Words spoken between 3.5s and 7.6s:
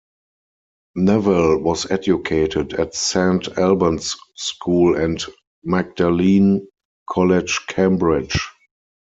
Albans School and Magdalene College,